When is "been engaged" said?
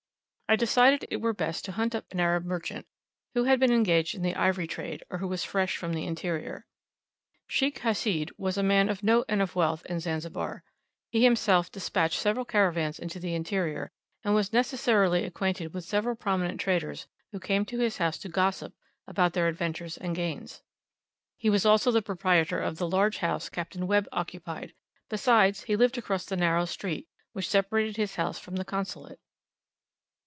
3.57-4.13